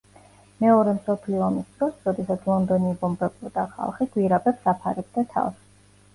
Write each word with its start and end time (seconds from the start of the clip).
მეორე 0.63 0.93
მსოფლიო 0.99 1.43
ომის 1.47 1.67
დროს, 1.75 1.99
როდესაც 2.07 2.47
ლონდონი 2.53 2.91
იბომბებოდა, 2.95 3.67
ხალხი 3.77 4.09
გვირაბებს 4.17 4.73
აფარებდა 4.75 5.29
თავს. 5.37 5.63